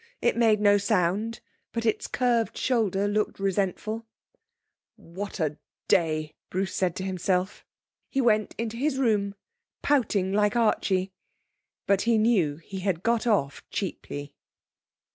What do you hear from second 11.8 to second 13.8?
But he knew he had got off